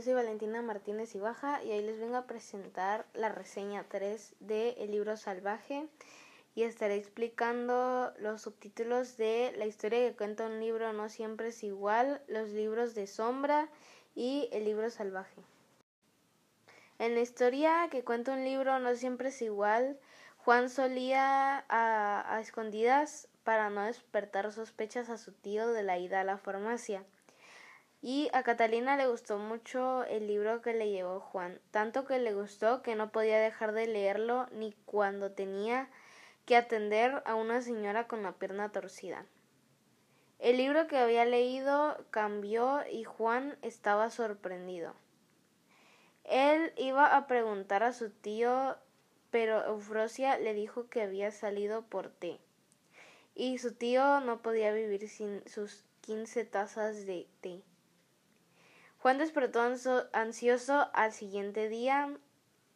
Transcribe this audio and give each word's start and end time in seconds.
yo 0.00 0.04
soy 0.04 0.14
Valentina 0.14 0.62
Martínez 0.62 1.14
Ibaja 1.14 1.62
y 1.62 1.72
hoy 1.72 1.82
les 1.82 2.00
vengo 2.00 2.16
a 2.16 2.26
presentar 2.26 3.04
la 3.12 3.28
reseña 3.28 3.84
3 3.86 4.34
de 4.40 4.70
El 4.78 4.92
libro 4.92 5.18
salvaje 5.18 5.88
y 6.54 6.62
estaré 6.62 6.94
explicando 6.94 8.10
los 8.18 8.40
subtítulos 8.40 9.18
de 9.18 9.52
La 9.58 9.66
historia 9.66 9.98
que 9.98 10.16
cuenta 10.16 10.46
un 10.46 10.58
libro 10.58 10.94
no 10.94 11.10
siempre 11.10 11.48
es 11.48 11.62
igual, 11.62 12.22
los 12.28 12.48
libros 12.48 12.94
de 12.94 13.06
sombra 13.06 13.68
y 14.14 14.48
El 14.52 14.64
libro 14.64 14.88
salvaje. 14.88 15.42
En 16.98 17.14
la 17.14 17.20
historia 17.20 17.88
que 17.90 18.02
cuenta 18.02 18.32
un 18.32 18.42
libro 18.42 18.78
no 18.78 18.94
siempre 18.94 19.28
es 19.28 19.42
igual, 19.42 19.98
Juan 20.38 20.70
solía 20.70 21.66
a, 21.68 22.36
a 22.36 22.40
escondidas 22.40 23.28
para 23.44 23.68
no 23.68 23.84
despertar 23.84 24.50
sospechas 24.50 25.10
a 25.10 25.18
su 25.18 25.32
tío 25.32 25.68
de 25.68 25.82
la 25.82 25.98
ida 25.98 26.22
a 26.22 26.24
la 26.24 26.38
farmacia. 26.38 27.04
Y 28.02 28.30
a 28.32 28.42
Catalina 28.42 28.96
le 28.96 29.06
gustó 29.06 29.36
mucho 29.36 30.04
el 30.04 30.26
libro 30.26 30.62
que 30.62 30.72
le 30.72 30.90
llevó 30.90 31.20
Juan, 31.20 31.60
tanto 31.70 32.06
que 32.06 32.18
le 32.18 32.32
gustó 32.32 32.82
que 32.82 32.94
no 32.94 33.12
podía 33.12 33.38
dejar 33.38 33.72
de 33.72 33.86
leerlo 33.86 34.46
ni 34.52 34.72
cuando 34.86 35.32
tenía 35.32 35.90
que 36.46 36.56
atender 36.56 37.22
a 37.26 37.34
una 37.34 37.60
señora 37.60 38.08
con 38.08 38.22
la 38.22 38.32
pierna 38.32 38.72
torcida. 38.72 39.26
El 40.38 40.56
libro 40.56 40.86
que 40.86 40.96
había 40.96 41.26
leído 41.26 42.02
cambió 42.10 42.80
y 42.90 43.04
Juan 43.04 43.58
estaba 43.60 44.08
sorprendido. 44.08 44.94
Él 46.24 46.72
iba 46.78 47.14
a 47.14 47.26
preguntar 47.26 47.82
a 47.82 47.92
su 47.92 48.08
tío, 48.08 48.76
pero 49.30 49.62
Eufrosia 49.66 50.38
le 50.38 50.54
dijo 50.54 50.88
que 50.88 51.02
había 51.02 51.30
salido 51.30 51.82
por 51.82 52.08
té. 52.08 52.40
Y 53.34 53.58
su 53.58 53.74
tío 53.74 54.20
no 54.20 54.40
podía 54.40 54.72
vivir 54.72 55.06
sin 55.10 55.46
sus 55.46 55.84
quince 56.00 56.46
tazas 56.46 57.04
de 57.04 57.28
té. 57.42 57.62
Juan 59.00 59.16
despertó 59.16 59.62
ansioso 60.12 60.90
al 60.92 61.12
siguiente 61.12 61.70
día 61.70 62.14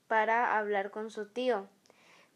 para 0.08 0.56
hablar 0.56 0.90
con 0.90 1.10
su 1.10 1.28
tío, 1.28 1.68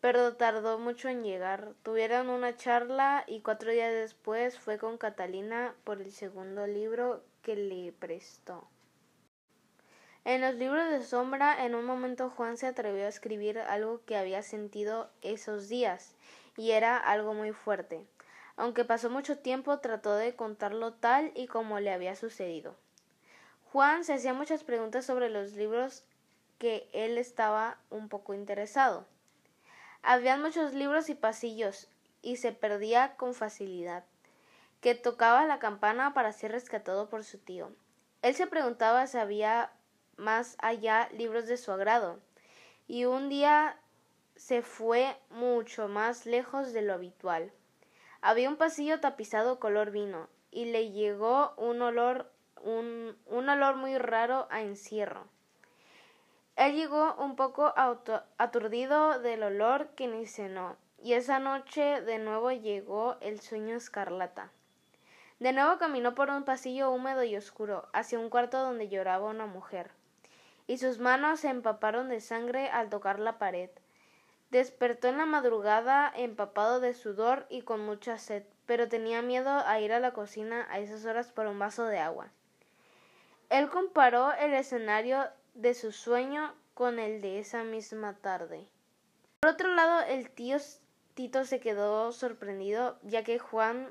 pero 0.03 0.37
tardó 0.37 0.79
mucho 0.79 1.09
en 1.09 1.25
llegar. 1.25 1.73
Tuvieron 1.83 2.29
una 2.29 2.55
charla 2.55 3.25
y 3.27 3.41
cuatro 3.41 3.71
días 3.71 3.91
después 3.95 4.59
fue 4.59 4.77
con 4.77 4.99
Catalina 4.99 5.75
por 5.85 6.03
el 6.03 6.13
segundo 6.13 6.67
libro 6.67 7.25
que 7.41 7.57
le 7.57 7.93
prestó. 7.93 8.69
En 10.27 10.43
los 10.43 10.57
libros 10.57 10.91
de 10.91 11.03
sombra, 11.03 11.65
en 11.65 11.75
un 11.75 11.87
momento 11.87 12.29
Juan 12.29 12.59
se 12.59 12.67
atrevió 12.67 13.07
a 13.07 13.09
escribir 13.09 13.59
algo 13.59 14.05
que 14.05 14.19
había 14.19 14.43
sentido 14.43 15.09
esos 15.23 15.71
días, 15.71 16.15
y 16.59 16.73
era 16.73 16.99
algo 16.99 17.33
muy 17.33 17.53
fuerte. 17.53 18.05
Aunque 18.57 18.85
pasó 18.85 19.09
mucho 19.09 19.39
tiempo, 19.39 19.79
trató 19.79 20.15
de 20.15 20.37
contarlo 20.37 20.93
tal 20.93 21.33
y 21.35 21.47
como 21.47 21.81
le 21.81 21.91
había 21.91 22.17
sucedido. 22.17 22.77
Juan 23.73 24.03
se 24.03 24.15
hacía 24.15 24.33
muchas 24.33 24.65
preguntas 24.65 25.05
sobre 25.05 25.29
los 25.29 25.53
libros 25.53 26.03
que 26.59 26.89
él 26.95 27.19
estaba 27.19 27.79
un 27.91 28.09
poco 28.09 28.33
interesado. 28.33 29.07
Habían 30.03 30.41
muchos 30.41 30.73
libros 30.73 31.11
y 31.11 31.15
pasillos, 31.15 31.87
y 32.23 32.37
se 32.37 32.53
perdía 32.53 33.15
con 33.17 33.35
facilidad, 33.35 34.05
que 34.81 34.95
tocaba 34.95 35.45
la 35.45 35.59
campana 35.59 36.15
para 36.15 36.33
ser 36.33 36.53
rescatado 36.53 37.11
por 37.11 37.25
su 37.25 37.39
tío. 37.39 37.71
Él 38.23 38.35
se 38.35 38.47
preguntaba 38.47 39.07
si 39.07 39.19
había 39.19 39.71
más 40.17 40.57
allá 40.61 41.11
libros 41.13 41.47
de 41.47 41.59
su 41.59 41.71
agrado, 41.71 42.21
y 42.87 43.05
un 43.05 43.29
día 43.29 43.79
se 44.35 44.63
fue 44.63 45.15
mucho 45.29 45.89
más 45.89 46.25
lejos 46.25 46.73
de 46.73 46.81
lo 46.81 46.95
habitual. 46.95 47.53
Había 48.23 48.49
un 48.49 48.57
pasillo 48.57 48.99
tapizado 49.01 49.61
color 49.61 49.91
vino, 49.91 50.31
y 50.51 50.65
le 50.65 50.91
llegó 50.91 51.53
un 51.59 51.83
olor 51.83 52.33
un, 52.65 53.17
olor 53.31 53.77
muy 53.77 53.99
raro 53.99 54.47
a 54.51 54.63
encierro. 54.63 55.27
Él 56.57 56.75
llegó 56.75 57.15
un 57.17 57.37
poco 57.37 57.73
aturdido 58.37 59.21
del 59.21 59.43
olor 59.43 59.89
que 59.91 60.09
ni 60.09 60.27
cenó, 60.27 60.77
y 61.03 61.13
esa 61.13 61.39
noche 61.39 62.01
de 62.01 62.19
nuevo 62.19 62.51
llegó 62.51 63.17
el 63.21 63.41
sueño 63.41 63.77
escarlata. 63.77 64.51
De 65.39 65.53
nuevo 65.53 65.79
caminó 65.79 66.17
por 66.17 66.31
un 66.31 66.43
pasillo 66.43 66.91
húmedo 66.91 67.23
y 67.23 67.37
oscuro, 67.37 67.89
hacia 67.93 68.19
un 68.19 68.29
cuarto 68.29 68.59
donde 68.59 68.89
lloraba 68.89 69.31
una 69.31 69.47
mujer, 69.47 69.93
y 70.67 70.79
sus 70.79 70.99
manos 70.99 71.41
se 71.41 71.49
empaparon 71.49 72.09
de 72.09 72.21
sangre 72.21 72.69
al 72.71 72.91
tocar 72.91 73.21
la 73.21 73.39
pared. 73.39 73.71
Despertó 74.51 75.09
en 75.09 75.19
la 75.19 75.27
madrugada 75.27 76.11
empapado 76.17 76.81
de 76.81 76.95
sudor 76.95 77.47
y 77.49 77.63
con 77.63 77.85
mucha 77.85 78.19
sed, 78.19 78.45
pero 78.67 78.89
tenía 78.89 79.23
miedo 79.23 79.51
a 79.51 79.81
ir 79.81 79.93
a 79.93 80.01
la 80.01 80.13
cocina 80.13 80.67
a 80.71 80.81
esas 80.81 81.05
horas 81.05 81.31
por 81.31 81.47
un 81.47 81.59
vaso 81.59 81.85
de 81.85 81.99
agua. 81.99 82.33
Él 83.51 83.71
comparó 83.71 84.33
el 84.33 84.55
escenario 84.55 85.25
de 85.55 85.75
su 85.75 85.93
sueño 85.93 86.55
con 86.75 86.99
el 86.99 87.21
de 87.21 87.39
esa 87.39 87.65
misma 87.65 88.15
tarde. 88.15 88.69
Por 89.41 89.51
otro 89.53 89.75
lado, 89.75 90.01
el 90.01 90.31
tío 90.31 90.59
Tito 91.15 91.45
se 91.45 91.61
quedó 91.61 92.13
sorprendido, 92.13 92.99
ya 93.03 93.25
que 93.25 93.39
Juan 93.39 93.89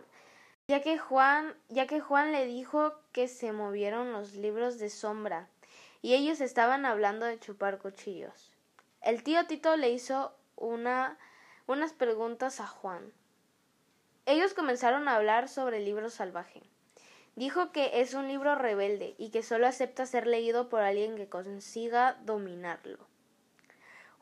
ya 0.69 0.81
que 0.81 0.97
Juan, 0.97 1.55
ya 1.69 1.87
que 1.87 2.01
Juan 2.01 2.33
le 2.33 2.45
dijo 2.45 2.99
que 3.13 3.29
se 3.29 3.53
movieron 3.53 4.11
los 4.11 4.33
libros 4.33 4.77
de 4.79 4.89
sombra 4.89 5.47
y 6.01 6.13
ellos 6.13 6.41
estaban 6.41 6.85
hablando 6.85 7.25
de 7.25 7.39
chupar 7.39 7.77
cuchillos. 7.77 8.51
El 9.01 9.23
tío 9.23 9.47
Tito 9.47 9.77
le 9.77 9.91
hizo 9.91 10.35
una, 10.57 11.17
unas 11.67 11.93
preguntas 11.93 12.59
a 12.59 12.67
Juan. 12.67 13.13
Ellos 14.25 14.53
comenzaron 14.53 15.07
a 15.07 15.15
hablar 15.15 15.47
sobre 15.47 15.77
el 15.77 15.85
libro 15.85 16.09
salvaje. 16.09 16.61
Dijo 17.37 17.71
que 17.71 18.01
es 18.01 18.15
un 18.15 18.27
libro 18.27 18.55
rebelde 18.55 19.13
y 19.19 19.29
que 19.29 19.43
solo 19.43 19.67
acepta 19.67 20.07
ser 20.07 20.25
leído 20.25 20.69
por 20.69 20.81
alguien 20.81 21.15
que 21.15 21.29
consiga 21.29 22.17
dominarlo. 22.25 22.97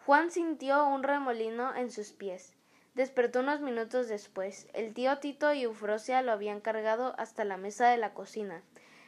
Juan 0.05 0.31
sintió 0.31 0.85
un 0.85 1.01
remolino 1.01 1.73
en 1.73 1.91
sus 1.91 2.11
pies. 2.11 2.53
Despertó 2.93 3.39
unos 3.39 3.61
minutos 3.61 4.09
después. 4.09 4.67
El 4.73 4.93
tío 4.93 5.17
Tito 5.19 5.53
y 5.53 5.63
Eufrosia 5.63 6.21
lo 6.23 6.33
habían 6.33 6.59
cargado 6.59 7.15
hasta 7.17 7.45
la 7.45 7.55
mesa 7.55 7.87
de 7.87 7.95
la 7.95 8.13
cocina. 8.13 8.63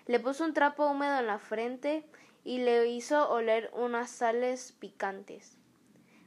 Le 0.06 0.22
puso 0.22 0.46
un 0.46 0.54
trapo 0.54 0.88
húmedo 0.88 1.20
en 1.20 1.28
la 1.28 1.38
frente 1.38 2.06
y 2.46 2.60
le 2.60 2.88
hizo 2.88 3.30
oler 3.30 3.70
unas 3.74 4.10
sales 4.10 4.72
picantes. 4.72 5.58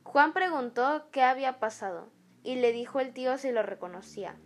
Juan 0.04 0.34
preguntó 0.34 1.06
qué 1.12 1.22
había 1.22 1.58
pasado, 1.58 2.10
y 2.42 2.56
le 2.56 2.72
dijo 2.72 3.00
el 3.00 3.14
tío 3.14 3.38
si 3.38 3.52
lo 3.52 3.62
reconocía 3.62 4.36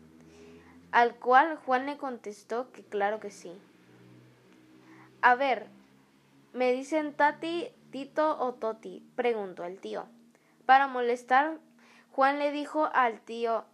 al 0.95 1.17
cual 1.17 1.57
Juan 1.57 1.87
le 1.87 1.97
contestó 1.97 2.71
que 2.71 2.85
claro 2.85 3.19
que 3.19 3.33
sí. 3.33 3.61
A 5.23 5.35
ver, 5.35 5.67
¿me 6.53 6.73
dicen 6.73 7.15
Tati, 7.15 7.69
Tito 7.91 8.39
o 8.39 8.55
Toti? 8.55 9.05
preguntó 9.17 9.65
el 9.65 9.81
tío. 9.81 10.07
Para 10.67 10.87
molestar, 10.87 11.59
Juan 12.13 12.39
le 12.39 12.53
dijo 12.53 12.91
al 12.95 13.21
tío 13.21 13.65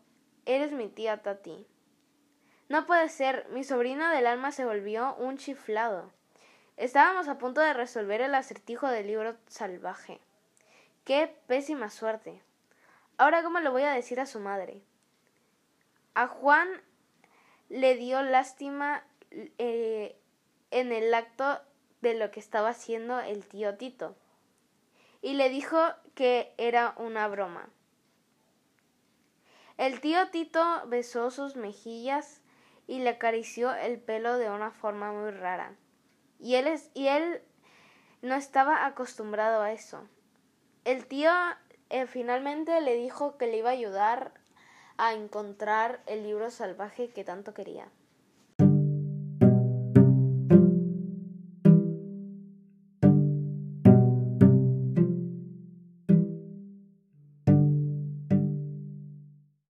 Eres 0.47 0.72
mi 0.72 0.88
tía 0.88 1.20
Tati. 1.20 1.66
No 2.70 2.86
puede 2.86 3.10
ser, 3.10 3.47
mi 3.50 3.64
sobrina 3.64 4.14
del 4.14 4.26
alma 4.26 4.50
se 4.50 4.64
volvió 4.64 5.14
un 5.16 5.37
chiflado. 5.37 6.10
Estábamos 6.78 7.28
a 7.28 7.37
punto 7.37 7.60
de 7.60 7.75
resolver 7.75 8.22
el 8.22 8.34
acertijo 8.34 8.88
del 8.88 9.08
libro 9.08 9.37
salvaje. 9.47 10.22
Qué 11.04 11.37
pésima 11.47 11.91
suerte. 11.91 12.41
Ahora, 13.19 13.42
¿cómo 13.42 13.60
le 13.60 13.69
voy 13.69 13.82
a 13.82 13.92
decir 13.92 14.20
a 14.20 14.25
su 14.25 14.41
madre? 14.41 14.81
A 16.14 16.26
Juan 16.26 16.66
le 17.70 17.97
dio 17.97 18.20
lástima 18.22 19.03
eh, 19.31 20.16
en 20.70 20.92
el 20.92 21.14
acto 21.14 21.60
de 22.03 22.14
lo 22.14 22.31
que 22.31 22.41
estaba 22.41 22.70
haciendo 22.70 23.20
el 23.20 23.47
tío 23.47 23.76
Tito 23.76 24.16
y 25.22 25.34
le 25.34 25.48
dijo 25.48 25.78
que 26.14 26.53
era 26.58 26.94
una 26.97 27.28
broma. 27.28 27.69
El 29.76 30.00
tío 30.00 30.28
Tito 30.31 30.82
besó 30.87 31.31
sus 31.31 31.56
mejillas 31.56 32.43
y 32.87 32.99
le 32.99 33.11
acarició 33.11 33.73
el 33.75 33.99
pelo 33.99 34.37
de 34.37 34.50
una 34.50 34.70
forma 34.70 35.12
muy 35.12 35.31
rara. 35.31 35.76
Y 36.38 36.56
él, 36.56 36.69
y 36.94 37.06
él 37.06 37.43
no 38.23 38.34
estaba 38.34 38.84
acostumbrado 38.87 39.62
a 39.62 39.73
eso. 39.73 40.06
El 40.84 41.06
tío 41.06 41.31
eh, 41.90 42.06
finalmente 42.06 42.81
le 42.81 42.94
dijo 42.96 43.37
que 43.37 43.46
le 43.46 43.58
iba 43.58 43.70
a 43.70 43.75
ayudar 43.75 44.39
a 45.02 45.14
encontrar 45.14 46.02
el 46.06 46.25
libro 46.25 46.50
salvaje 46.50 47.08
que 47.08 47.25
tanto 47.25 47.55
quería. 47.55 47.88